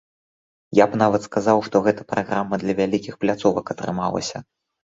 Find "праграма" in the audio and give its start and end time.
2.13-2.61